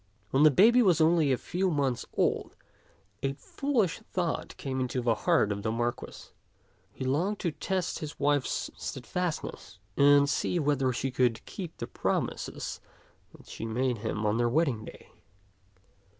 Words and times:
When 0.31 0.41
the 0.41 0.49
baby 0.49 0.81
was 0.81 0.99
only 0.99 1.31
a 1.31 1.37
few 1.37 1.69
months 1.69 2.07
old, 2.15 2.55
a 3.21 3.33
fool 3.33 3.83
ish 3.83 3.99
thought 3.99 4.57
came 4.57 4.79
into 4.79 4.99
the 4.99 5.13
heart 5.13 5.51
of 5.51 5.61
the 5.61 5.71
Marquis. 5.71 6.31
He 6.91 7.05
longed 7.05 7.37
to 7.41 7.51
test 7.51 7.99
his 7.99 8.19
wife's 8.19 8.71
steadfastness, 8.75 9.77
and 9.95 10.27
see 10.27 10.57
whether 10.57 10.91
she 10.91 11.13
would 11.19 11.45
keep 11.45 11.77
the 11.77 11.85
promises 11.85 12.81
that 13.37 13.45
she 13.47 13.67
made 13.67 13.99
him 13.99 14.25
on 14.25 14.37
their 14.37 14.49
wedding 14.49 14.85
day. 14.85 15.11